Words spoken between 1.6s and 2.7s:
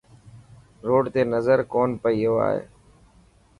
ڪون پيو آئي.